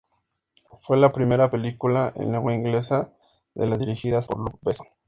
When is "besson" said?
4.63-4.87